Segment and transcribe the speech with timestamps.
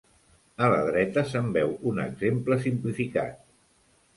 [0.67, 3.41] A la dreta se'n veu un exemple simplificat.